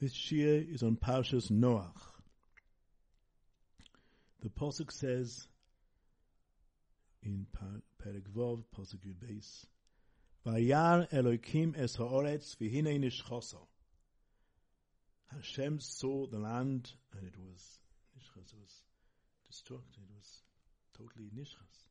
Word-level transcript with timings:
This 0.00 0.14
Shiur 0.14 0.72
is 0.72 0.84
on 0.84 0.94
Parshas 0.94 1.50
Noach. 1.50 1.90
The 4.42 4.48
Pasuk 4.48 4.92
says 4.92 5.48
in 7.24 7.48
Perek 8.00 8.28
Vov, 8.32 8.62
Pasuk 8.76 9.00
Yud 9.04 9.66
Vayar 10.46 11.10
Elokim 11.10 11.76
es 11.76 11.96
ha'oretz 11.96 12.54
v'hinei 12.58 13.00
nishchoso. 13.00 13.66
Hashem 15.34 15.80
saw 15.80 16.28
the 16.28 16.38
land 16.38 16.92
and 17.16 17.26
it 17.26 17.34
was 17.36 17.80
nishchas, 18.16 18.52
it 18.52 18.60
was 18.60 18.82
destructed, 19.50 19.98
it 19.98 20.14
was 20.14 20.42
totally 20.96 21.28
nishchas. 21.36 21.86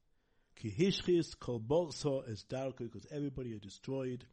Ki 0.55 0.71
hishchis 0.71 1.37
kol 1.37 1.59
bolso 1.59 2.23
es 2.31 2.45
darko, 2.49 2.79
because 2.79 3.05
everybody 3.11 3.51
had 3.51 3.61
destroyed 3.61 4.23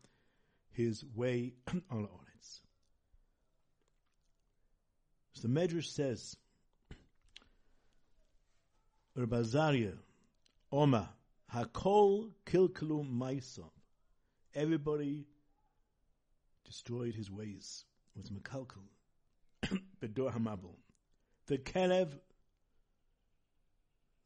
his 0.71 1.05
way 1.17 1.55
on 1.91 2.03
the 2.03 2.09
oretz. 2.09 2.61
So 5.35 5.49
the 5.49 5.49
Medrash 5.49 5.87
says, 5.87 6.37
Urbazaria, 9.19 9.95
Oma, 10.73 11.11
Hakol 11.53 12.31
Kilkalu 12.47 13.09
Maisov. 13.09 13.71
Everybody 14.55 15.27
destroyed 16.65 17.15
his 17.15 17.31
ways. 17.31 17.85
Was 18.17 18.31
Makalkal. 18.31 18.89
Bedor 20.01 20.33
Hamabul. 20.33 20.77
The 21.47 21.59
Kelev, 21.59 22.13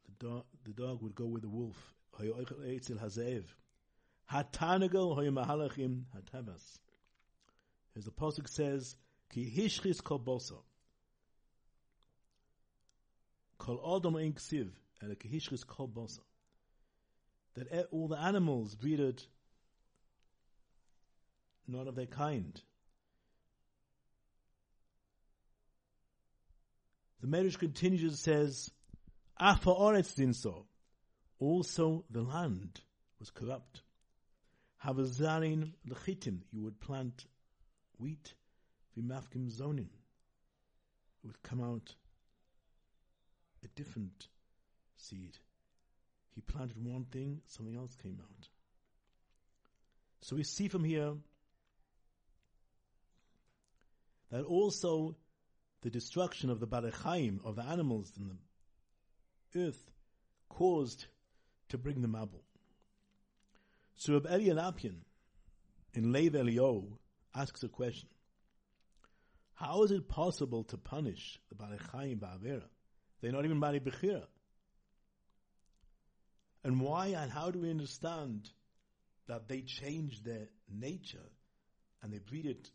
the 0.05 0.27
dog, 0.27 0.45
the 0.65 0.73
dog 0.73 1.03
would 1.03 1.15
go 1.15 1.27
with 1.27 1.43
the 1.43 1.49
wolf. 1.49 1.77
Hayoichel 2.19 2.99
Hazev. 2.99 3.45
Hatanagal 4.31 5.17
Hoyamahalachim 5.17 6.03
Hatabas. 6.17 6.79
As 7.97 8.05
the 8.05 8.11
Pasuk 8.11 8.49
says, 8.49 8.97
Ki 9.31 9.51
Hishchis 9.55 10.03
Kol 10.03 10.21
Boso. 10.21 10.63
Kol 13.59 13.81
Adam 13.97 14.17
Kol. 15.67 16.21
That 17.55 17.89
all 17.91 18.09
the 18.09 18.19
animals 18.19 18.75
breeded 18.75 19.23
not 21.67 21.87
of 21.87 21.97
their 21.97 22.07
kind. 22.07 22.61
The 27.21 27.27
Medrash 27.27 27.59
continues 27.59 28.03
and 28.03 28.19
says, 28.19 28.71
Afa 29.39 29.71
Oretz 29.71 30.15
Dinso. 30.15 30.65
Also 31.41 32.05
the 32.11 32.23
land 32.23 32.81
was 33.19 33.31
corrupt. 33.31 33.83
Havazarin 34.85 35.73
lechitim, 35.89 36.39
you 36.53 36.63
would 36.63 36.81
plant 36.81 37.27
wheat, 37.99 38.35
vimafkim 38.97 39.51
zonin. 39.51 39.89
It 41.23 41.27
would 41.27 41.43
come 41.43 41.61
out 41.63 41.95
a 43.65 43.69
different 43.69 44.29
seed. 44.97 45.37
He 46.35 46.41
planted 46.41 46.77
one 46.85 47.05
thing, 47.05 47.41
something 47.47 47.77
else 47.77 47.97
came 47.97 48.21
out. 48.21 48.49
So 50.21 50.37
we 50.37 50.45
see 50.45 50.69
from 50.69 50.85
here 50.85 51.15
that 54.31 54.45
also 54.45 55.17
the 55.83 55.91
destruction 55.91 56.51
of 56.51 56.61
the 56.61 56.67
Barachaim, 56.67 57.45
of 57.45 57.57
the 57.57 57.65
animals 57.65 58.13
in 58.17 58.29
the 59.55 59.67
earth, 59.67 59.91
caused 60.49 61.07
to 61.69 61.79
bring 61.79 62.03
the 62.03 62.09
Mabul. 62.09 62.43
So 63.97 64.15
Reb 64.15 64.27
Elya 64.27 64.55
Lopian 64.55 64.97
in 65.95 66.13
Lev 66.13 66.33
Eliyahu 66.33 66.87
asks 67.35 67.63
a 67.63 67.69
question. 67.69 68.09
How 69.55 69.83
is 69.83 69.91
it 69.91 70.09
possible 70.09 70.63
to 70.65 70.77
punish 70.77 71.41
the 71.49 71.57
Barachaim 71.57 72.21
Ba'avera? 72.21 72.63
They're 73.21 73.33
not 73.33 73.45
even 73.45 73.61
Bari 73.61 73.81
Bechira. 73.81 74.25
And 76.65 76.81
why 76.81 77.09
and 77.09 77.31
how 77.31 77.51
do 77.51 77.61
we 77.61 77.71
understand 77.71 78.51
that 79.27 79.49
they 79.49 79.63
changed 79.63 80.25
their 80.25 80.49
nature 80.71 81.31
and 82.03 82.13
they 82.13 82.19
breeded 82.19 82.69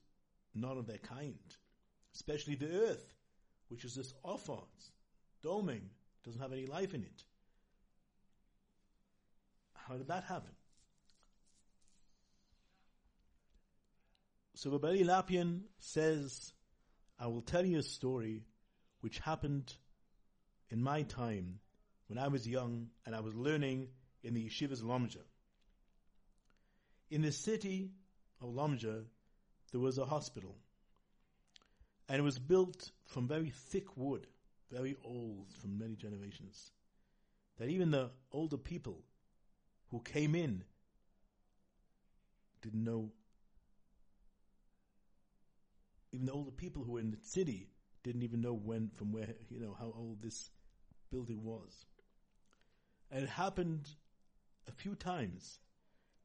none 0.55 0.77
of 0.77 0.87
their 0.87 0.97
kind? 0.97 1.37
Especially 2.13 2.55
the 2.55 2.87
earth, 2.87 3.13
which 3.69 3.85
is 3.85 3.95
this 3.95 4.13
offer, 4.23 4.59
doming, 5.43 5.89
doesn't 6.23 6.41
have 6.41 6.53
any 6.53 6.65
life 6.65 6.93
in 6.93 7.03
it. 7.03 7.23
How 9.73 9.95
did 9.95 10.07
that 10.07 10.23
happen? 10.23 10.51
So 14.55 14.71
Rabbi 14.71 15.03
Lopian 15.03 15.61
says, 15.79 16.53
I 17.19 17.27
will 17.27 17.41
tell 17.41 17.65
you 17.65 17.79
a 17.79 17.83
story 17.83 18.45
which 19.01 19.19
happened 19.19 19.73
in 20.73 20.81
my 20.81 21.03
time 21.03 21.59
when 22.07 22.17
I 22.17 22.27
was 22.27 22.47
young 22.47 22.87
and 23.05 23.15
I 23.15 23.19
was 23.19 23.35
learning 23.35 23.89
in 24.23 24.33
the 24.33 24.43
yeshivas 24.43 24.81
Lomza. 24.81 25.21
In 27.11 27.21
the 27.21 27.31
city 27.31 27.91
of 28.41 28.49
Lomza, 28.49 29.03
there 29.71 29.79
was 29.79 29.99
a 29.99 30.05
hospital. 30.05 30.55
And 32.09 32.17
it 32.17 32.23
was 32.23 32.39
built 32.39 32.89
from 33.05 33.27
very 33.27 33.51
thick 33.51 33.95
wood, 33.95 34.25
very 34.71 34.97
old, 35.05 35.53
from 35.61 35.77
many 35.77 35.95
generations. 35.95 36.71
That 37.59 37.69
even 37.69 37.91
the 37.91 38.09
older 38.31 38.57
people 38.57 39.03
who 39.91 39.99
came 39.99 40.33
in 40.33 40.63
didn't 42.63 42.83
know. 42.83 43.11
Even 46.11 46.25
the 46.25 46.33
older 46.33 46.51
people 46.51 46.83
who 46.83 46.93
were 46.93 46.99
in 46.99 47.11
the 47.11 47.17
city 47.21 47.69
didn't 48.03 48.23
even 48.23 48.41
know 48.41 48.53
when, 48.53 48.89
from 48.95 49.11
where, 49.11 49.35
you 49.49 49.59
know, 49.59 49.75
how 49.79 49.93
old 49.95 50.21
this 50.21 50.49
building 51.13 51.43
was. 51.43 51.85
And 53.11 53.23
it 53.23 53.29
happened 53.29 53.87
a 54.67 54.71
few 54.71 54.95
times 54.95 55.59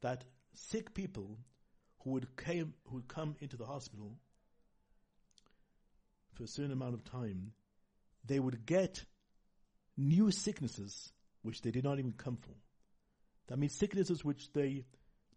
that 0.01 0.25
sick 0.55 0.95
people 0.95 1.39
who 2.01 2.11
would 2.11 2.37
came 2.37 2.73
who 2.87 2.97
would 2.97 3.09
come 3.09 3.37
into 3.41 3.57
the 3.57 3.67
hospital 3.67 4.17
for 6.33 6.45
a 6.45 6.49
certain 6.49 6.73
amount 6.73 6.95
of 6.95 7.05
time, 7.05 7.53
they 8.25 8.41
would 8.41 8.65
get 8.65 9.05
new 9.97 10.31
sicknesses 10.31 11.13
which 11.43 11.61
they 11.63 11.71
did 11.71 11.85
not 11.85 11.99
even 11.99 12.13
come 12.13 12.37
for. 12.37 12.55
That 13.49 13.59
means 13.59 13.75
sicknesses 13.75 14.25
which 14.25 14.53
they 14.53 14.85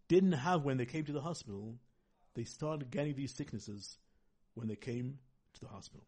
didn't 0.08 0.32
have 0.32 0.64
when 0.64 0.76
they 0.76 0.86
came 0.86 1.04
to 1.04 1.12
the 1.12 1.20
hospital, 1.20 1.76
they 2.34 2.44
started 2.44 2.90
getting 2.90 3.14
these 3.16 3.34
sicknesses 3.34 3.98
when 4.54 4.68
they 4.68 4.76
came 4.76 5.18
to 5.54 5.60
the 5.60 5.68
hospital. 5.68 6.06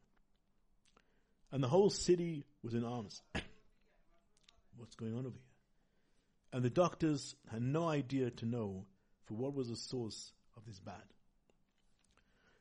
And 1.55 1.63
the 1.63 1.69
whole 1.69 1.89
city 1.89 2.45
was 2.65 2.75
in 2.75 2.83
arms. 2.83 3.23
What's 4.77 4.97
going 4.97 5.13
on 5.13 5.21
over 5.21 5.37
here? 5.37 6.53
And 6.53 6.65
the 6.65 6.69
doctors 6.69 7.37
had 7.49 7.63
no 7.63 7.87
idea 7.87 8.31
to 8.31 8.45
know 8.45 8.87
for 9.27 9.35
what 9.35 9.55
was 9.55 9.69
the 9.69 9.77
source 9.77 10.33
of 10.57 10.67
this 10.67 10.81
bad. 10.81 11.05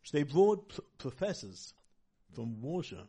So 0.03 0.15
they 0.15 0.21
brought 0.21 0.69
p- 0.69 0.83
professors 0.99 1.73
from 2.35 2.61
Warsaw 2.61 3.07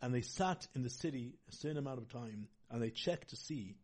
and 0.00 0.14
they 0.14 0.22
sat 0.22 0.66
in 0.74 0.82
the 0.82 0.88
city 0.88 1.34
a 1.50 1.54
certain 1.54 1.76
amount 1.76 1.98
of 1.98 2.08
time 2.08 2.48
and 2.70 2.80
they 2.80 2.88
checked 2.88 3.28
to 3.28 3.36
see 3.36 3.76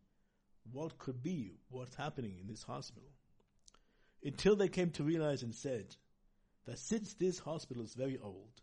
what 0.73 0.97
could 0.97 1.23
be 1.23 1.59
what's 1.69 1.97
happening 1.97 2.39
in 2.41 2.49
this 2.49 2.63
hospital. 2.63 3.11
Until 4.25 4.57
they 4.57 4.69
came 4.69 4.91
to 4.93 5.05
realize 5.05 5.43
and 5.43 5.55
said 5.55 5.95
that 6.65 6.79
since 6.79 7.13
this 7.13 7.39
hospital 7.39 7.83
is 7.83 7.93
very 7.93 8.19
old, 8.19 8.63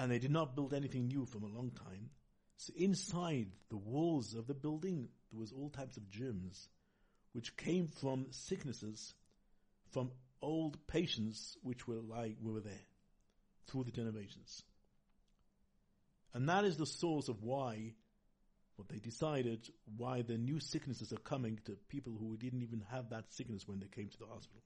and 0.00 0.10
they 0.10 0.18
did 0.18 0.30
not 0.30 0.56
build 0.56 0.72
anything 0.72 1.08
new 1.08 1.26
from 1.26 1.42
a 1.42 1.54
long 1.54 1.70
time. 1.72 2.08
So 2.56 2.72
inside 2.74 3.48
the 3.68 3.76
walls 3.76 4.34
of 4.34 4.46
the 4.46 4.54
building, 4.54 5.10
there 5.30 5.38
was 5.38 5.52
all 5.52 5.68
types 5.68 5.98
of 5.98 6.08
germs, 6.08 6.68
which 7.34 7.54
came 7.58 7.88
from 8.00 8.28
sicknesses 8.30 9.12
from 9.90 10.10
old 10.40 10.78
patients 10.86 11.58
which 11.62 11.86
were 11.86 12.00
like, 12.00 12.36
were 12.40 12.60
there 12.60 12.86
through 13.66 13.84
the 13.84 13.90
generations. 13.90 14.62
And 16.32 16.48
that 16.48 16.64
is 16.64 16.78
the 16.78 16.86
source 16.86 17.28
of 17.28 17.42
why, 17.42 17.92
what 18.76 18.88
they 18.88 19.00
decided, 19.00 19.68
why 19.98 20.22
the 20.22 20.38
new 20.38 20.60
sicknesses 20.60 21.12
are 21.12 21.18
coming 21.18 21.58
to 21.66 21.76
people 21.90 22.16
who 22.18 22.38
didn't 22.38 22.62
even 22.62 22.84
have 22.90 23.10
that 23.10 23.30
sickness 23.34 23.68
when 23.68 23.80
they 23.80 23.88
came 23.88 24.08
to 24.08 24.18
the 24.18 24.26
hospital. 24.26 24.62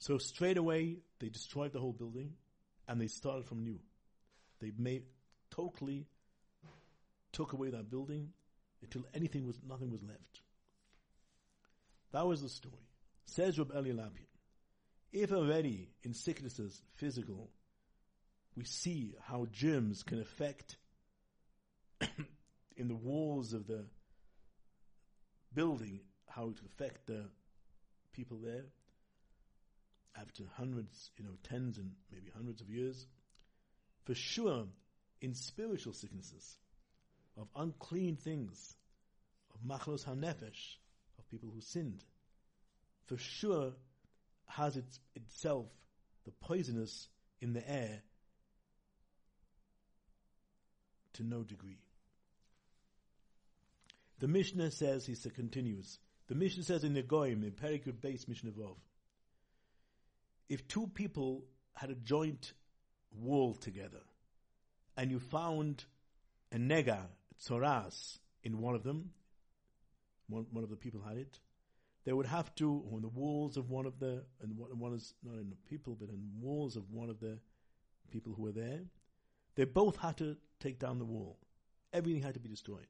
So 0.00 0.18
straight 0.18 0.56
away, 0.56 0.96
they 1.20 1.28
destroyed 1.28 1.72
the 1.72 1.78
whole 1.78 1.92
building 1.92 2.32
and 2.88 3.00
they 3.00 3.06
started 3.06 3.46
from 3.46 3.64
new. 3.64 3.80
They 4.60 4.72
made 4.76 5.04
totally 5.50 6.06
took 7.32 7.52
away 7.52 7.70
that 7.70 7.90
building 7.90 8.30
until 8.82 9.04
anything 9.14 9.46
was 9.46 9.58
nothing 9.66 9.90
was 9.90 10.02
left. 10.02 10.40
That 12.12 12.26
was 12.26 12.42
the 12.42 12.48
story. 12.48 12.74
Says 13.24 13.58
Rab 13.58 13.72
Eli. 13.74 14.02
If 15.12 15.32
already 15.32 15.90
in 16.02 16.14
sicknesses, 16.14 16.80
physical, 16.94 17.50
we 18.56 18.64
see 18.64 19.14
how 19.22 19.46
germs 19.52 20.02
can 20.02 20.20
affect 20.20 20.76
in 22.76 22.88
the 22.88 22.94
walls 22.94 23.52
of 23.52 23.66
the 23.66 23.84
building, 25.52 26.00
how 26.28 26.50
it 26.50 26.60
affect 26.66 27.06
the 27.06 27.24
people 28.12 28.38
there. 28.42 28.64
After 30.24 30.44
hundreds, 30.56 31.10
you 31.16 31.24
know, 31.24 31.36
tens 31.48 31.78
and 31.78 31.90
maybe 32.12 32.30
hundreds 32.34 32.60
of 32.60 32.68
years, 32.68 33.06
for 34.04 34.14
sure, 34.14 34.66
in 35.20 35.34
spiritual 35.34 35.92
sicknesses, 35.92 36.56
of 37.36 37.48
unclean 37.56 38.16
things, 38.16 38.76
of 39.54 39.68
machlos 39.68 40.04
hanefesh, 40.04 40.76
of 41.18 41.30
people 41.30 41.50
who 41.52 41.60
sinned, 41.60 42.04
for 43.06 43.18
sure 43.18 43.72
has 44.46 44.76
it, 44.76 44.98
itself 45.14 45.66
the 46.24 46.30
poisonous 46.30 47.08
in 47.40 47.52
the 47.52 47.70
air 47.70 48.02
to 51.14 51.22
no 51.22 51.42
degree. 51.42 51.78
The 54.20 54.28
Mishnah 54.28 54.70
says, 54.70 55.06
he 55.06 55.16
continues, 55.30 55.98
the 56.28 56.34
Mishnah 56.34 56.62
says 56.62 56.84
in 56.84 56.94
the 56.94 57.02
Goyim, 57.02 57.42
in 57.42 57.50
Perikut 57.52 58.00
base 58.00 58.26
Mishnah 58.26 58.52
Vov, 58.52 58.76
if 60.48 60.66
two 60.68 60.86
people 60.86 61.44
had 61.74 61.90
a 61.90 61.94
joint 61.94 62.52
wall 63.16 63.54
together, 63.54 64.00
and 64.96 65.10
you 65.10 65.18
found 65.18 65.84
a 66.52 66.56
nega, 66.56 67.00
tzoras, 67.40 68.18
in 68.42 68.60
one 68.60 68.74
of 68.74 68.82
them, 68.82 69.10
one, 70.28 70.46
one 70.50 70.64
of 70.64 70.70
the 70.70 70.76
people 70.76 71.00
had 71.06 71.16
it, 71.16 71.38
they 72.04 72.12
would 72.12 72.26
have 72.26 72.54
to, 72.56 72.84
on 72.92 73.00
the 73.00 73.08
walls 73.08 73.56
of 73.56 73.70
one 73.70 73.86
of 73.86 73.98
the, 73.98 74.22
and 74.42 74.56
one 74.56 74.92
is 74.92 75.14
not 75.24 75.38
in 75.38 75.48
the 75.48 75.56
people, 75.68 75.96
but 75.98 76.10
in 76.10 76.16
the 76.16 76.46
walls 76.46 76.76
of 76.76 76.90
one 76.90 77.08
of 77.08 77.18
the 77.18 77.38
people 78.10 78.34
who 78.34 78.42
were 78.42 78.52
there, 78.52 78.80
they 79.56 79.64
both 79.64 79.96
had 79.96 80.18
to 80.18 80.36
take 80.60 80.78
down 80.78 80.98
the 80.98 81.04
wall. 81.04 81.38
Everything 81.92 82.22
had 82.22 82.34
to 82.34 82.40
be 82.40 82.48
destroyed. 82.48 82.86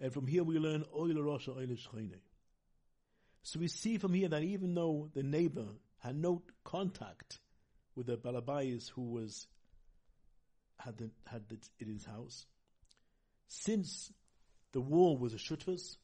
And 0.00 0.12
from 0.12 0.26
here 0.26 0.42
we 0.42 0.58
learn 0.58 0.84
Oil 0.96 1.38
So 3.42 3.60
we 3.60 3.68
see 3.68 3.98
from 3.98 4.14
here 4.14 4.28
that 4.28 4.42
even 4.42 4.74
though 4.74 5.10
the 5.12 5.22
neighbor 5.22 5.66
had 6.00 6.16
no 6.16 6.42
contact 6.64 7.38
with 7.94 8.06
the 8.06 8.16
Balabais 8.16 8.88
who 8.90 9.02
was 9.02 9.46
had 10.78 10.96
the, 10.98 11.10
had 11.26 11.44
it 11.50 11.68
in 11.78 11.88
his 11.88 12.04
house, 12.04 12.46
since 13.48 14.12
the 14.72 14.80
wall 14.80 15.18
was 15.18 15.34
a 15.34 15.36
shutvas, 15.36 15.96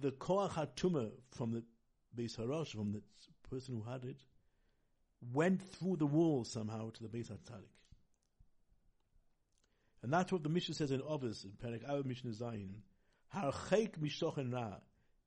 the 0.00 0.12
koach 0.12 0.52
hatuma 0.52 1.10
from 1.32 1.52
the 1.52 1.64
Beis 2.16 2.36
Harash, 2.38 2.68
from 2.68 2.92
the 2.92 3.02
person 3.48 3.74
who 3.74 3.90
had 3.90 4.04
it, 4.04 4.20
went 5.32 5.60
through 5.60 5.96
the 5.96 6.06
wall 6.06 6.44
somehow 6.44 6.90
to 6.90 7.02
the 7.02 7.08
Beis 7.08 7.30
HaTzadik. 7.30 7.74
And 10.02 10.12
that's 10.12 10.32
what 10.32 10.42
the 10.42 10.48
Mishnah 10.48 10.76
says 10.76 10.92
in 10.92 11.02
Ovis, 11.02 11.44
in 11.44 11.50
Perek 11.50 11.88
Av 11.88 12.06
Mishnah 12.06 12.30
Zayin. 12.30 12.70
Harcheik 13.34 13.98
mishochen 13.98 14.52
ra. 14.52 14.76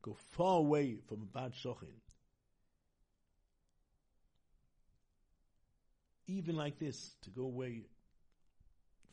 Go 0.01 0.17
far 0.31 0.59
away 0.59 0.97
from 1.07 1.21
a 1.21 1.25
bad 1.25 1.53
shochin. 1.53 1.93
Even 6.27 6.55
like 6.55 6.79
this, 6.79 7.15
to 7.23 7.29
go 7.29 7.43
away, 7.43 7.83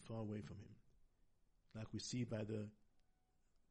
far 0.07 0.19
away 0.19 0.41
from 0.41 0.57
him. 0.57 0.75
Like 1.75 1.87
we 1.93 2.01
see 2.01 2.25
by 2.25 2.45
the 2.45 2.69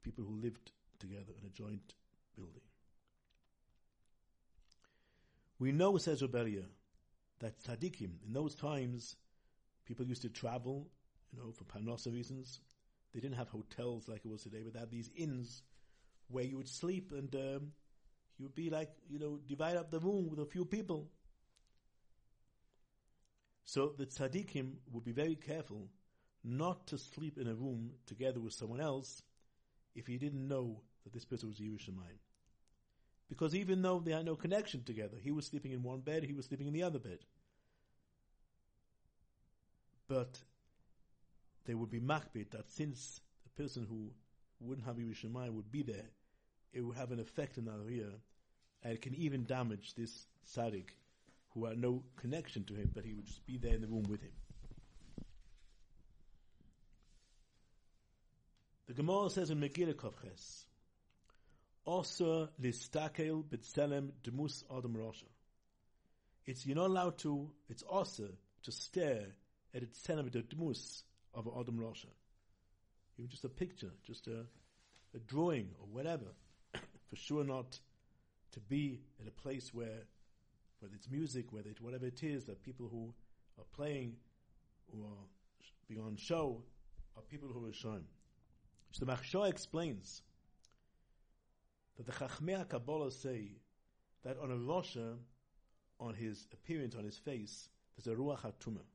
people 0.04 0.24
who 0.26 0.42
lived 0.42 0.72
together 1.00 1.34
in 1.40 1.46
a 1.46 1.50
joint 1.50 1.94
building. 2.36 2.62
We 5.58 5.72
know, 5.72 5.98
says 5.98 6.22
Reb 6.22 6.34
Elya, 6.34 6.64
that 7.40 7.62
tzaddikim, 7.64 8.26
in 8.26 8.34
those 8.34 8.56
times, 8.56 9.16
people 9.86 10.06
used 10.06 10.22
to 10.22 10.30
travel 10.30 10.88
you 11.32 11.40
know, 11.40 11.52
for 11.52 11.64
parnasa 11.66 12.14
reasons. 12.14 12.60
They 13.14 13.20
didn't 13.20 13.38
have 13.38 13.50
hotels 13.50 14.08
like 14.08 14.22
it 14.26 14.30
was 14.30 14.44
today, 14.44 14.62
but 14.64 14.74
they 14.74 14.80
had 14.80 14.92
these 14.92 15.10
inns 15.16 15.64
where 16.28 16.44
you 16.44 16.58
would 16.58 16.68
sleep 16.68 17.12
and 17.12 17.34
um, 17.36 17.72
you 18.38 18.46
would 18.46 18.56
be 18.56 18.70
like, 18.70 18.92
you 19.10 19.20
know, 19.20 19.40
divide 19.48 19.78
up 19.78 19.92
the 19.92 20.00
room 20.00 20.30
with 20.30 20.40
a 20.40 20.46
few 20.46 20.66
people. 20.66 21.10
So 23.70 23.94
the 23.96 24.08
tzaddikim 24.08 24.78
would 24.92 25.04
be 25.04 25.12
very 25.12 25.36
careful 25.36 25.90
not 26.44 26.88
to 26.88 26.98
sleep 26.98 27.38
in 27.38 27.46
a 27.46 27.54
room 27.54 27.92
together 28.08 28.40
with 28.40 28.54
someone 28.54 28.82
else 28.82 29.22
if 29.94 30.08
he 30.08 30.18
didn't 30.18 30.48
know 30.48 30.82
that 31.04 31.14
this 31.14 31.24
person 31.24 31.50
was 31.50 31.60
yirei 31.60 31.78
shamayim. 31.78 32.18
Because 33.30 33.54
even 33.54 33.84
though 33.84 34.00
they 34.00 34.14
had 34.14 34.26
no 34.26 34.36
connection 34.36 34.84
together, 34.84 35.18
he 35.22 35.30
was 35.30 35.46
sleeping 35.46 35.72
in 35.72 35.84
one 35.84 36.00
bed, 36.00 36.24
he 36.24 36.34
was 36.34 36.48
sleeping 36.48 36.66
in 36.66 36.74
the 36.74 36.82
other 36.82 36.98
bed. 36.98 37.20
But 40.08 40.40
they 41.66 41.76
would 41.76 41.92
be 41.92 42.00
makbid 42.00 42.50
that 42.50 42.72
since 42.72 43.22
the 43.44 43.62
person 43.62 43.86
who 43.88 44.10
wouldn't 44.60 44.88
have 44.88 44.96
yirei 44.96 45.16
shamayim 45.16 45.54
would 45.54 45.72
be 45.72 45.84
there, 45.84 46.10
it 46.74 46.82
would 46.82 46.98
have 46.98 47.12
an 47.12 47.20
effect 47.20 47.60
in 47.60 47.66
that 47.66 47.82
area, 47.86 48.10
and 48.82 48.94
it 48.94 49.04
can 49.04 49.14
even 49.14 49.46
damage 49.46 49.94
this 49.94 50.26
tzaddik 50.48 50.90
who 51.60 51.66
had 51.66 51.78
no 51.78 52.04
connection 52.16 52.64
to 52.66 52.74
him, 52.74 52.92
but 52.94 53.06
he 53.06 53.14
would 53.14 53.26
just 53.26 53.46
be 53.46 53.58
there 53.58 53.76
in 53.76 53.82
the 53.82 53.88
room 53.88 54.04
with 54.10 54.22
him. 54.22 54.32
The 58.88 58.94
Gemara 58.94 59.30
says 59.30 59.52
in 59.52 59.60
Megillah 59.60 59.94
Kovches, 59.94 60.66
"Osa 61.86 62.50
listakel 62.62 63.44
b'tzelem 63.44 64.12
demus 64.24 64.64
adam 64.76 64.96
rosha." 64.96 65.28
It's 66.46 66.66
you're 66.66 66.76
not 66.76 66.88
allowed 66.88 67.20
to. 67.20 67.52
It's 67.70 67.84
also 67.84 68.30
to 68.64 68.72
stare 68.72 69.28
at 69.74 69.84
a 69.84 69.86
tzelem 69.86 70.32
demus 70.50 71.04
of 71.34 71.48
Adam 71.48 71.78
Rosha. 71.78 72.08
Even 73.18 73.30
just 73.30 73.46
a 73.46 73.50
picture, 73.50 73.92
just 74.04 74.28
a, 74.28 74.46
a 75.16 75.20
drawing 75.28 75.70
or 75.80 75.88
whatever. 75.92 76.26
For 77.10 77.16
sure 77.16 77.44
not 77.44 77.80
to 78.54 78.60
be 78.60 79.02
in 79.20 79.28
a 79.28 79.32
place 79.32 79.74
where, 79.74 80.08
whether 80.80 80.96
it's 80.96 81.10
music, 81.10 81.52
whether 81.52 81.70
it's 81.70 81.82
whatever 81.82 82.06
it 82.06 82.24
is, 82.24 82.46
that 82.46 82.64
people 82.64 82.88
who 82.90 83.14
are 83.58 83.66
playing 83.76 84.16
or 84.88 85.10
being 85.88 86.02
on 86.02 86.16
show 86.16 86.64
are 87.18 87.24
people 87.24 87.50
who 87.50 87.68
are 87.68 87.74
shown. 87.74 88.04
So 88.92 89.06
the 89.06 89.12
Maharsha 89.12 89.50
explains 89.50 90.22
that 91.98 92.06
the 92.06 92.12
Chachmei 92.12 92.68
Kabbalah 92.68 93.12
say 93.12 93.52
that 94.24 94.38
on 94.42 94.52
a 94.52 94.56
Rosha, 94.56 95.16
on 96.00 96.14
his 96.14 96.48
appearance, 96.54 96.96
on 96.96 97.04
his 97.04 97.18
face, 97.18 97.70
there's 97.96 98.16
a 98.16 98.20
Ruach 98.20 98.40
HaTumah. 98.40 98.86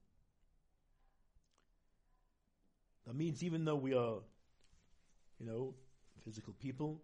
That 3.06 3.14
means 3.14 3.42
even 3.42 3.64
though 3.64 3.76
we 3.76 3.92
are, 3.92 4.20
you 5.38 5.46
know, 5.46 5.74
physical 6.24 6.54
people, 6.54 7.02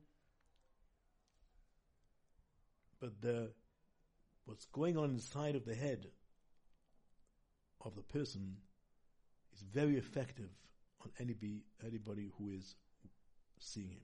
but 3.01 3.21
the 3.21 3.51
what's 4.51 4.67
going 4.67 4.97
on 4.97 5.11
inside 5.11 5.55
of 5.55 5.65
the 5.65 5.77
head 5.77 6.09
of 7.85 7.95
the 7.95 8.03
person 8.03 8.57
is 9.55 9.63
very 9.63 9.97
effective 9.97 10.51
on 11.03 11.11
anybody, 11.21 11.63
anybody 11.87 12.29
who 12.37 12.51
is 12.51 12.75
seeing 13.61 13.91
him. 13.91 14.01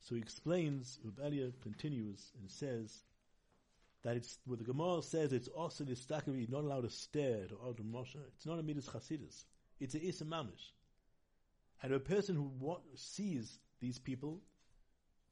So 0.00 0.14
he 0.14 0.20
explains, 0.22 0.98
Reb 1.04 1.30
Elya 1.30 1.52
continues 1.62 2.32
and 2.40 2.50
says 2.50 3.02
that 4.02 4.16
it's 4.16 4.38
what 4.46 4.58
the 4.58 4.64
Gemara 4.64 5.02
says 5.02 5.34
it's 5.34 5.48
also 5.48 5.84
the 5.84 5.92
stakari 5.92 6.48
not 6.48 6.64
allowed 6.64 6.84
to 6.84 6.90
stare 6.90 7.48
to 7.48 7.58
Adam 7.68 7.92
Moshe. 7.92 8.16
It's 8.34 8.46
not 8.46 8.58
a 8.58 8.62
midas 8.62 8.88
chasidus. 8.88 9.44
It's 9.78 9.94
a 9.94 10.02
isa 10.02 10.24
mamish. 10.24 10.72
And 11.82 11.92
a 11.92 12.00
person 12.00 12.34
who 12.34 12.78
sees 12.94 13.58
these 13.80 13.98
people, 13.98 14.40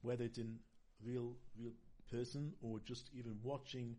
whether 0.05 0.25
it's 0.25 0.39
in 0.39 0.59
real 1.05 1.33
real 1.59 1.73
person 2.11 2.53
or 2.63 2.79
just 2.85 3.11
even 3.17 3.37
watching 3.43 3.97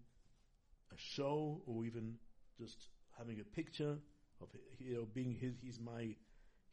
a 0.93 0.97
show 0.97 1.61
or 1.65 1.83
even 1.85 2.15
just 2.57 2.89
having 3.17 3.39
a 3.39 3.43
picture 3.43 3.97
of 4.41 4.47
you 4.79 4.95
know 4.95 5.07
being 5.13 5.33
his, 5.33 5.53
he's 5.61 5.79
my 5.79 6.15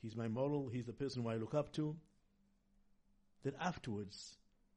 he's 0.01 0.17
my 0.17 0.29
model, 0.29 0.69
he's 0.69 0.87
the 0.87 0.93
person 0.93 1.23
who 1.23 1.29
I 1.29 1.37
look 1.37 1.55
up 1.55 1.73
to. 1.75 1.97
Then 3.43 3.55
afterwards, 3.61 4.37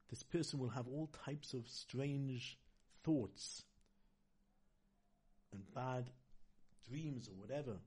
this 0.09 0.23
person 0.23 0.59
will 0.59 0.69
have 0.69 0.87
all 0.87 1.09
types 1.25 1.53
of 1.53 1.67
strange 1.67 2.57
thoughts 3.03 3.63
and 5.51 5.61
bad 5.73 6.09
dreams 6.89 7.27
or 7.27 7.33
whatever. 7.33 7.77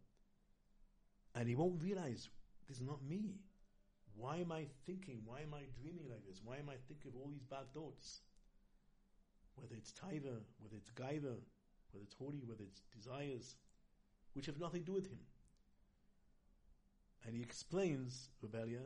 And 1.34 1.48
he 1.48 1.54
won't 1.54 1.82
realize 1.82 2.28
this 2.68 2.78
is 2.78 2.82
not 2.82 3.02
me. 3.02 3.40
Why 4.18 4.38
am 4.38 4.50
I 4.50 4.66
thinking? 4.84 5.22
Why 5.25 5.40
am 5.42 5.54
I 5.54 5.62
dreaming 5.80 6.08
like 6.10 6.26
this? 6.26 6.40
Why 6.44 6.56
am 6.56 6.68
I 6.68 6.75
thinking 6.88 7.12
of 7.12 7.16
all 7.16 7.30
these 7.30 7.44
bad 7.44 7.72
thoughts? 7.72 8.20
Whether 9.54 9.76
it's 9.76 9.92
taiva, 9.92 10.42
whether 10.58 10.76
it's 10.76 10.90
gaiva, 10.90 11.37
whether 11.92 12.02
it's 12.02 12.14
hori, 12.14 12.42
whether 12.44 12.64
it's 12.64 12.82
desires, 12.94 13.54
which 14.34 14.46
have 14.46 14.58
nothing 14.58 14.80
to 14.80 14.87
do 14.87 14.92
with 14.92 15.06
him. 15.06 15.20
And 17.25 17.34
he 17.34 17.42
explains, 17.42 18.30
Reb 18.42 18.54
Elya, 18.54 18.82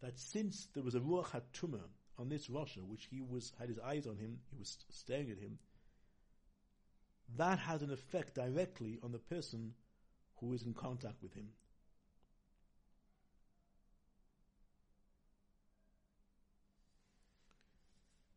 that 0.00 0.18
since 0.18 0.68
there 0.74 0.82
was 0.82 0.94
a 0.94 1.00
ruach 1.00 1.26
hatuma 1.26 1.80
on 2.18 2.28
this 2.28 2.48
rosha, 2.48 2.82
which 2.84 3.08
he 3.10 3.20
was 3.20 3.52
had 3.58 3.68
his 3.68 3.78
eyes 3.78 4.06
on 4.06 4.16
him, 4.16 4.38
he 4.50 4.56
was 4.58 4.78
staring 4.90 5.30
at 5.30 5.38
him, 5.38 5.58
that 7.36 7.58
has 7.58 7.82
an 7.82 7.90
effect 7.90 8.34
directly 8.34 8.98
on 9.02 9.12
the 9.12 9.18
person 9.18 9.74
who 10.36 10.52
is 10.52 10.62
in 10.62 10.74
contact 10.74 11.22
with 11.22 11.34
him. 11.34 11.48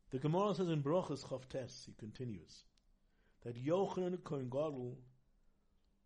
The 0.09 0.19
Gemara 0.19 0.55
says 0.55 0.69
in 0.69 0.81
Brochus 0.81 1.25
Chavtes, 1.25 1.85
he 1.85 1.93
continues, 1.99 2.63
that 3.43 3.61
Yochanan 3.61 4.23
Kohen 4.23 4.49
Gadol 4.49 4.97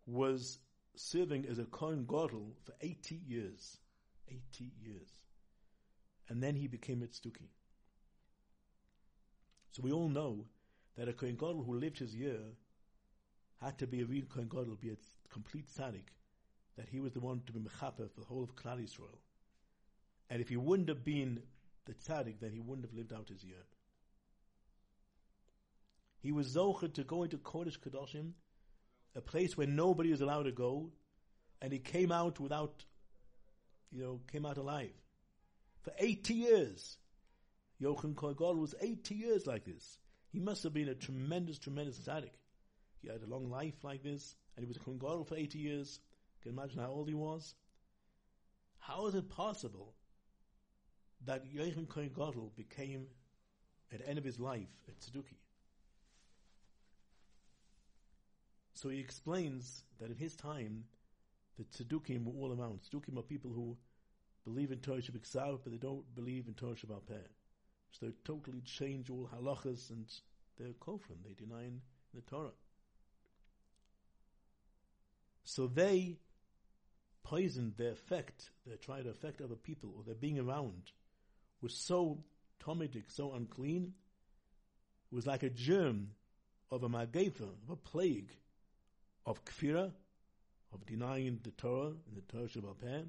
was 0.08 0.58
serving 0.96 1.46
as 1.46 1.60
a 1.60 1.66
Kohen 1.66 2.06
Gadol 2.06 2.56
for 2.64 2.74
80 2.82 3.22
years. 3.28 3.78
80 4.28 4.72
years. 4.82 5.10
And 6.30 6.42
then 6.42 6.56
he 6.56 6.68
became 6.68 7.04
a 7.04 7.06
Tzduki. 7.06 7.50
So 9.72 9.84
we 9.84 9.92
all 9.92 10.10
know 10.10 10.46
that 10.98 11.08
a 11.08 11.14
Kohen 11.14 11.36
Gadol 11.36 11.64
who 11.64 11.76
lived 11.76 12.00
his 12.00 12.16
year 12.16 12.40
had 13.62 13.78
to 13.78 13.88
be 13.88 14.02
a 14.02 14.06
real 14.06 14.26
Kohen 14.26 14.50
Gadol, 14.50 14.78
be 14.82 14.90
a 14.90 14.98
complete 15.30 15.68
tzaddik, 15.68 16.10
that 16.76 16.90
he 16.90 17.00
was 17.00 17.14
the 17.14 17.20
one 17.20 17.42
to 17.46 17.54
be 17.54 17.60
mechaper 17.60 18.10
for 18.10 18.20
the 18.20 18.26
whole 18.26 18.44
of 18.44 18.56
Klal 18.56 18.82
Yisrael. 18.82 19.20
And 20.30 20.42
if 20.42 20.50
he 20.50 20.58
wouldn't 20.58 20.90
have 20.90 21.04
been 21.04 21.44
the 21.86 21.94
tzaddik, 21.94 22.40
then 22.40 22.52
he 22.52 22.60
wouldn't 22.60 22.88
have 22.88 22.96
lived 22.96 23.14
out 23.14 23.30
his 23.30 23.44
year. 23.44 23.64
He 26.22 26.32
was 26.32 26.56
zocher 26.56 26.94
to 26.94 27.04
go 27.04 27.24
into 27.24 27.38
Kodesh 27.38 27.80
Kedoshim, 27.80 28.34
a 29.16 29.22
place 29.22 29.58
where 29.58 29.68
nobody 29.68 30.12
is 30.12 30.22
allowed 30.22 30.44
to 30.44 30.52
go, 30.52 30.92
and 31.62 31.74
he 31.74 31.80
came 31.80 32.12
out 32.12 32.40
without, 32.40 32.86
you 33.92 34.02
know, 34.02 34.22
came 34.32 34.46
out 34.46 34.58
alive. 34.58 34.94
For 35.82 35.94
80 35.98 36.34
years. 36.34 36.98
Yochanan 37.82 38.16
Kohen 38.16 38.60
was 38.60 38.76
80 38.80 39.16
years 39.16 39.48
like 39.48 39.66
this. 39.66 39.98
He 40.30 40.40
must 40.40 40.62
have 40.64 40.74
been 40.74 40.88
a 40.88 40.94
tremendous, 40.94 41.58
tremendous 41.58 41.98
tzaddik. 41.98 42.38
He 43.02 43.10
had 43.10 43.24
a 43.24 43.26
long 43.26 43.50
life 43.50 43.84
like 43.84 44.04
this, 44.04 44.36
and 44.56 44.64
he 44.64 44.68
was 44.68 44.78
a 44.78 44.80
Kohen 44.80 45.26
for 45.26 45.36
80 45.36 45.58
years. 45.58 46.00
You 46.36 46.52
can 46.52 46.60
imagine 46.60 46.80
how 46.80 46.90
old 46.90 47.08
he 47.08 47.16
was. 47.16 47.56
How 48.78 49.08
is 49.08 49.16
it 49.16 49.30
possible 49.30 49.96
that 51.26 51.52
Yochanan 51.52 51.90
Kohen 51.90 52.52
became, 52.56 53.08
at 53.92 54.00
the 54.00 54.08
end 54.08 54.20
of 54.20 54.24
his 54.24 54.40
life, 54.40 54.70
a 54.88 54.92
tzeduki? 54.92 55.38
So 58.82 58.90
he 58.90 59.00
explains 59.00 59.84
that 60.00 60.10
in 60.10 60.18
his 60.18 60.36
time, 60.36 60.86
the 61.60 61.66
tzedukim 61.66 62.26
were 62.26 62.34
all 62.42 62.52
around. 62.52 62.80
Tzedukim 62.82 63.16
are 63.16 63.22
people 63.22 63.52
who 63.52 63.78
believe 64.44 64.72
in 64.72 64.80
Torah 64.80 65.02
Shabbat 65.02 65.60
but 65.64 65.72
they 65.72 65.78
don't 65.78 66.16
believe 66.16 66.48
in 66.48 66.56
Torah 66.56 66.74
Shabbat 66.74 67.28
So 67.92 68.08
they 68.08 68.14
totally 68.24 68.62
change 68.62 69.12
all 69.12 69.30
halachas 69.32 69.92
and 69.92 70.08
they're 70.58 70.74
kofrim. 70.74 71.22
They 71.24 71.36
deny 71.36 71.70
the 72.16 72.22
Torah. 72.22 72.54
So 75.44 75.68
they 75.68 76.18
poisoned 77.22 77.74
their 77.78 77.92
effect, 77.92 78.50
they 78.66 78.78
tried 78.78 79.04
to 79.04 79.12
affect 79.12 79.42
other 79.42 79.56
people, 79.56 79.94
or 79.96 80.04
their 80.04 80.16
being 80.16 80.40
around 80.40 80.92
was 81.62 81.76
so 81.76 82.24
tomidic, 82.60 83.12
so 83.12 83.34
unclean, 83.34 83.94
it 85.12 85.16
was 85.16 85.28
like 85.28 85.44
a 85.44 85.52
germ 85.52 86.10
of 86.72 86.82
a 86.82 86.90
magefa, 86.90 87.42
of 87.42 87.70
a 87.70 87.76
plague, 87.76 88.32
of 89.26 89.44
kfira, 89.46 89.92
of 90.74 90.86
denying 90.86 91.40
the 91.44 91.52
Torah 91.52 91.88
and 92.08 92.16
the 92.16 92.22
Torah 92.22 92.48
Shabbat. 92.48 93.08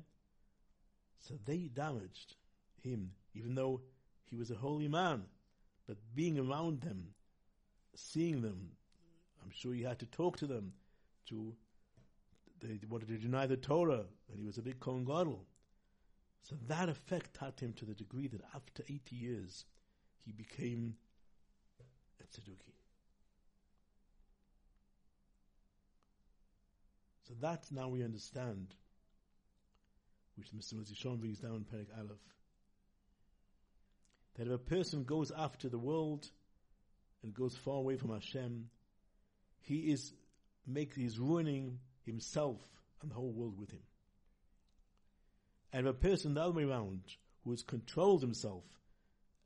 So 1.21 1.35
they 1.45 1.71
damaged 1.73 2.37
him, 2.83 3.13
even 3.35 3.55
though 3.55 3.81
he 4.25 4.37
was 4.37 4.51
a 4.51 4.57
holy 4.57 4.89
man. 4.89 5.25
But 5.87 5.99
being 6.15 6.39
around 6.39 6.81
them, 6.81 7.15
seeing 7.95 8.43
them, 8.43 8.71
I'm 9.43 9.51
sure 9.51 9.75
he 9.75 9.83
had 9.83 9.99
to 10.01 10.07
talk 10.07 10.37
to 10.39 10.47
them. 10.47 10.73
To 11.29 11.55
they 12.61 12.79
wanted 12.89 13.09
to 13.09 13.19
deny 13.19 13.47
the 13.47 13.57
Torah, 13.57 14.05
and 14.31 14.39
he 14.39 14.45
was 14.45 14.59
a 14.59 14.63
big 14.63 14.81
Kohen 14.81 15.05
Gadol. 15.05 15.45
So 16.43 16.57
that 16.67 16.89
effect 16.89 17.37
had 17.37 17.59
him 17.61 17.73
to 17.75 17.85
the 17.85 17.95
degree 17.95 18.27
that 18.29 18.43
after 18.55 18.83
80 18.89 19.15
years, 19.15 19.65
he 20.25 20.33
became 20.33 20.97
a 22.21 22.25
tzeduki. 22.25 22.82
So 27.33 27.47
that 27.47 27.65
now 27.71 27.89
we 27.89 28.05
understand, 28.05 28.75
which 30.37 30.53
Mr. 30.53 30.75
Moshe 30.75 31.19
brings 31.19 31.39
down 31.39 31.55
in 31.55 31.65
Perek 31.65 31.87
Aleph, 31.97 32.19
that 34.35 34.49
if 34.49 34.53
a 34.53 34.59
person 34.59 35.05
goes 35.05 35.31
after 35.31 35.71
the 35.71 35.79
world 35.79 36.29
and 37.23 37.33
goes 37.33 37.57
far 37.57 37.77
away 37.77 37.97
from 37.97 38.11
Hashem, 38.11 38.69
he 39.61 39.91
is 39.91 40.13
make 40.67 40.95
he's 40.95 41.19
ruining 41.19 41.79
himself 42.05 42.61
and 43.01 43.11
the 43.11 43.15
whole 43.15 43.33
world 43.33 43.59
with 43.59 43.71
him. 43.71 43.83
And 45.73 45.87
if 45.87 45.95
a 45.95 45.99
person 45.99 46.35
the 46.35 46.43
other 46.43 46.53
way 46.53 46.65
around, 46.65 47.01
who 47.45 47.53
has 47.53 47.63
controlled 47.63 48.21
himself 48.21 48.65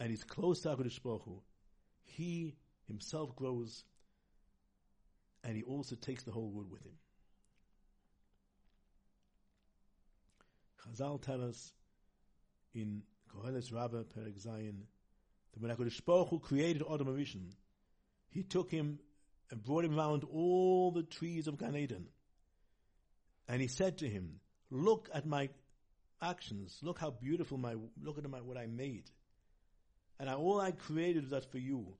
and 0.00 0.12
is 0.12 0.24
close 0.24 0.60
to 0.62 0.70
HaKadosh 0.70 1.02
Baruch 1.04 1.22
Hu, 1.24 1.40
he 2.02 2.56
himself 2.88 3.36
grows 3.36 3.84
and 5.44 5.54
he 5.56 5.62
also 5.62 5.94
takes 5.94 6.24
the 6.24 6.32
whole 6.32 6.50
world 6.50 6.72
with 6.72 6.82
him. 6.82 6.94
Chazal 10.88 11.20
tell 11.20 11.42
us 11.42 11.72
in 12.74 13.02
Koheles 13.34 13.72
Rabbah 13.72 14.04
Perek 14.16 14.40
Zayin 14.44 14.82
that 15.52 15.60
when 15.60 15.74
HaKadosh 15.74 16.04
Baruch 16.04 16.28
Hu 16.28 16.38
created 16.38 16.82
Adam 16.92 17.06
HaRishon, 17.06 17.52
he 18.30 18.42
took 18.42 18.70
him 18.70 18.98
and 19.50 19.62
brought 19.62 19.84
him 19.84 19.98
around 19.98 20.24
all 20.24 20.90
the 20.90 21.02
trees 21.02 21.46
of 21.46 21.58
Gan 21.58 21.76
Eden. 21.76 22.06
And 23.48 23.60
he 23.60 23.68
said 23.68 23.98
to 23.98 24.08
him, 24.08 24.40
look 24.70 25.08
at 25.14 25.26
my 25.26 25.48
actions. 26.20 26.78
Look 26.82 26.98
how 26.98 27.10
beautiful 27.10 27.58
my, 27.58 27.76
look 28.02 28.18
at 28.18 28.28
my, 28.28 28.40
what 28.40 28.56
I 28.56 28.66
made. 28.66 29.04
And 30.18 30.28
I, 30.28 30.34
all 30.34 30.60
I 30.60 30.72
created 30.72 31.24
was 31.24 31.30
that 31.30 31.50
for 31.50 31.58
you. 31.58 31.94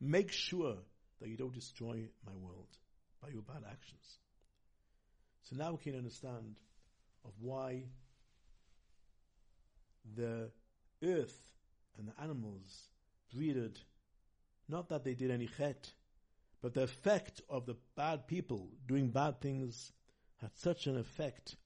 Make 0.00 0.30
sure 0.32 0.76
that 1.20 1.28
you 1.28 1.36
don't 1.36 1.54
destroy 1.54 2.08
my 2.24 2.34
world 2.34 2.68
by 3.22 3.28
your 3.28 3.42
bad 3.42 3.62
actions. 3.70 4.18
So 5.42 5.56
now 5.56 5.72
we 5.72 5.78
can 5.78 5.96
understand 5.96 6.56
of 7.24 7.32
why 7.40 7.84
the 10.14 10.50
earth 11.02 11.50
and 11.98 12.08
the 12.08 12.22
animals 12.22 12.90
breeded, 13.34 13.78
not 14.68 14.88
that 14.88 15.04
they 15.04 15.14
did 15.14 15.30
any 15.30 15.48
chet, 15.56 15.92
but 16.62 16.74
the 16.74 16.82
effect 16.82 17.40
of 17.48 17.66
the 17.66 17.76
bad 17.96 18.26
people 18.26 18.68
doing 18.86 19.08
bad 19.08 19.40
things 19.40 19.92
had 20.40 20.50
such 20.56 20.86
an 20.86 20.98
effect 20.98 21.56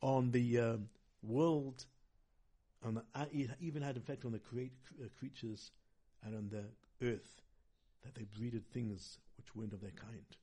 on 0.00 0.30
the 0.30 0.58
uh, 0.58 0.76
world, 1.22 1.86
the, 2.82 3.02
uh, 3.14 3.24
it 3.32 3.50
even 3.60 3.82
had 3.82 3.96
effect 3.96 4.24
on 4.24 4.32
the 4.32 4.38
create, 4.38 4.72
uh, 5.00 5.06
creatures 5.18 5.70
and 6.24 6.34
on 6.34 6.48
the 6.48 6.64
earth, 7.06 7.42
that 8.02 8.14
they 8.14 8.24
breeded 8.36 8.68
things 8.72 9.18
which 9.36 9.54
weren't 9.54 9.72
of 9.72 9.80
their 9.80 9.90
kind. 9.90 10.36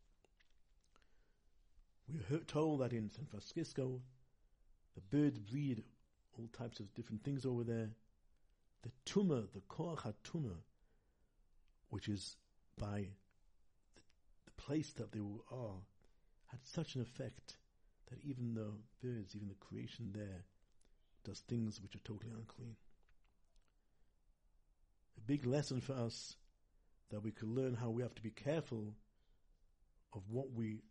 We 2.07 2.35
are 2.35 2.39
told 2.39 2.81
that 2.81 2.93
in 2.93 3.09
San 3.09 3.25
Francisco, 3.25 4.01
the 4.95 5.17
birds 5.17 5.39
breed 5.39 5.83
all 6.39 6.49
types 6.57 6.79
of 6.79 6.93
different 6.93 7.23
things 7.23 7.45
over 7.45 7.63
there. 7.63 7.89
The 8.83 8.91
tumah, 9.05 9.51
the 9.51 9.61
koach 9.69 10.13
tumah, 10.23 10.61
which 11.89 12.07
is 12.07 12.37
by 12.77 13.07
the, 13.95 14.01
the 14.45 14.51
place 14.61 14.93
that 14.93 15.11
they 15.11 15.19
are, 15.19 15.81
had 16.47 16.59
such 16.63 16.95
an 16.95 17.01
effect 17.01 17.57
that 18.09 18.19
even 18.23 18.53
the 18.53 18.71
birds, 19.05 19.35
even 19.35 19.49
the 19.49 19.55
creation 19.55 20.11
there, 20.13 20.45
does 21.25 21.41
things 21.41 21.81
which 21.81 21.95
are 21.95 21.99
totally 21.99 22.31
unclean. 22.31 22.75
A 25.17 25.21
big 25.21 25.45
lesson 25.45 25.81
for 25.81 25.93
us 25.93 26.37
that 27.11 27.21
we 27.21 27.31
could 27.31 27.49
learn 27.49 27.75
how 27.75 27.89
we 27.89 28.01
have 28.01 28.15
to 28.15 28.21
be 28.21 28.31
careful 28.31 28.93
of 30.13 30.21
what 30.29 30.51
we 30.53 30.81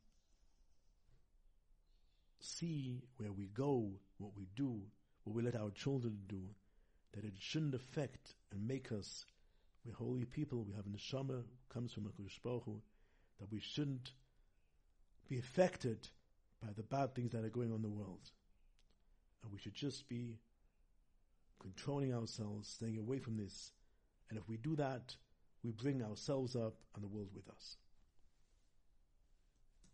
see, 2.41 3.03
where 3.17 3.33
we 3.33 3.47
go, 3.47 3.91
what 4.19 4.33
we 4.37 4.47
do, 4.55 4.83
what 5.29 5.37
we 5.37 5.43
let 5.43 5.61
our 5.61 5.71
children 5.71 6.17
do, 6.27 6.41
that 7.13 7.25
it 7.25 7.35
shouldn't 7.39 7.75
affect 7.75 8.35
and 8.51 8.67
make 8.67 8.91
us, 8.91 9.27
we're 9.85 9.93
holy 9.93 10.25
people, 10.25 10.65
we 10.67 10.75
have 10.75 10.87
neshama, 10.87 11.43
comes 11.69 11.93
from 11.93 12.05
HaKadosh 12.05 12.43
Baruch 12.43 12.65
Hu, 12.65 12.81
that 13.39 13.53
we 13.53 13.61
shouldn't 13.61 14.13
be 15.29 15.39
affected 15.39 16.09
by 16.63 16.69
the 16.75 16.83
bad 16.83 17.15
things 17.15 17.33
that 17.33 17.45
are 17.45 17.51
going 17.51 17.69
on 17.69 17.77
in 17.77 17.83
the 17.83 17.91
world. 17.91 18.31
And 19.43 19.53
we 19.53 19.59
should 19.59 19.75
just 19.75 20.09
be 20.09 20.39
controlling 21.61 22.15
ourselves, 22.15 22.69
staying 22.69 22.97
away 22.97 23.19
from 23.19 23.37
this. 23.37 23.73
And 24.31 24.39
if 24.39 24.49
we 24.49 24.57
do 24.57 24.77
that, 24.77 25.15
we 25.63 25.73
bring 25.73 26.03
ourselves 26.03 26.57
up 26.57 26.77
and 26.95 27.05
the 27.05 27.09
world 27.09 27.29
with 27.35 27.49
us. 27.51 27.77